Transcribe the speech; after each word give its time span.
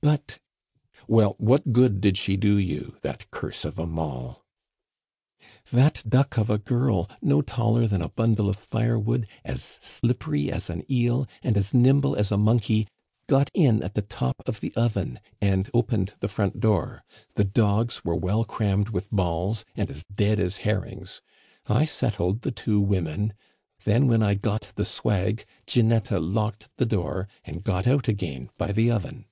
"But" 0.00 0.38
"Well, 1.08 1.34
what 1.38 1.72
good 1.72 2.00
did 2.00 2.16
she 2.16 2.36
do 2.36 2.56
you 2.56 2.96
that 3.02 3.28
curse 3.32 3.64
of 3.64 3.80
a 3.80 3.86
moll?" 3.86 4.44
"That 5.72 6.04
duck 6.08 6.38
of 6.38 6.48
a 6.48 6.56
girl 6.56 7.10
no 7.20 7.42
taller 7.42 7.88
than 7.88 8.00
a 8.00 8.08
bundle 8.08 8.48
of 8.48 8.54
firewood, 8.54 9.26
as 9.44 9.60
slippery 9.82 10.52
as 10.52 10.70
an 10.70 10.84
eel, 10.88 11.26
and 11.42 11.56
as 11.56 11.74
nimble 11.74 12.14
as 12.14 12.30
a 12.30 12.36
monkey 12.38 12.86
got 13.26 13.50
in 13.52 13.82
at 13.82 13.94
the 13.94 14.02
top 14.02 14.36
of 14.46 14.60
the 14.60 14.72
oven, 14.76 15.18
and 15.40 15.68
opened 15.74 16.14
the 16.20 16.28
front 16.28 16.60
door. 16.60 17.02
The 17.34 17.44
dogs 17.44 18.04
were 18.04 18.16
well 18.16 18.44
crammed 18.44 18.90
with 18.90 19.10
balls, 19.10 19.64
and 19.74 19.90
as 19.90 20.04
dead 20.04 20.38
as 20.38 20.58
herrings. 20.58 21.22
I 21.66 21.84
settled 21.84 22.42
the 22.42 22.52
two 22.52 22.80
women. 22.80 23.34
Then 23.82 24.06
when 24.06 24.22
I 24.22 24.34
got 24.36 24.72
the 24.76 24.84
swag, 24.84 25.44
Ginetta 25.66 26.20
locked 26.20 26.68
the 26.76 26.86
door 26.86 27.26
and 27.44 27.64
got 27.64 27.88
out 27.88 28.06
again 28.06 28.50
by 28.56 28.70
the 28.70 28.92
oven." 28.92 29.24